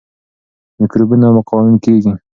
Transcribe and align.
میکروبونه 0.79 1.27
مقاوم 1.37 1.75
کیږي. 1.83 2.11